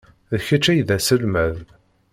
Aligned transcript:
D 0.31 0.39
kečč 0.47 0.65
ay 0.71 0.79
d 0.87 0.89
aselmad. 0.95 1.57